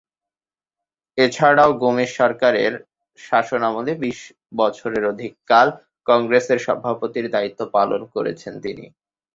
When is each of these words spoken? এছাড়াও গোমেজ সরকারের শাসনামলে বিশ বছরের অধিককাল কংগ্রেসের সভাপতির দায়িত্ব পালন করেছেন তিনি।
এছাড়াও 1.17 1.71
গোমেজ 1.81 2.09
সরকারের 2.19 2.73
শাসনামলে 3.19 3.91
বিশ 4.03 4.19
বছরের 4.57 5.03
অধিককাল 5.11 5.67
কংগ্রেসের 6.07 6.59
সভাপতির 6.65 7.25
দায়িত্ব 7.35 7.61
পালন 7.75 8.01
করেছেন 8.13 8.53
তিনি। 8.63 8.85